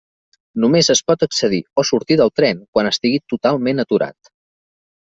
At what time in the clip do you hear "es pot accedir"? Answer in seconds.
0.93-1.59